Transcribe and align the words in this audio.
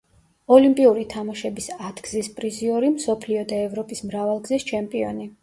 ოლიმპიური 0.55 1.03
თამაშების 1.11 1.67
ათგზის 1.89 2.31
პრიზიორი, 2.39 2.91
მსოფლიო 2.95 3.45
და 3.53 3.61
ევროპის 3.67 4.03
მრავალგზის 4.11 4.69
ჩემპიონი. 4.73 5.31